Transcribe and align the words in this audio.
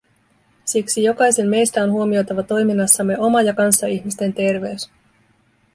Siksi 0.65 1.03
jokaisen 1.03 1.49
meistä 1.49 1.83
on 1.83 1.91
huomioitava 1.91 2.43
toiminnassamme 2.43 3.17
oma 3.17 3.41
ja 3.41 3.53
kanssaihmisten 3.53 4.33
terveys. 4.33 4.89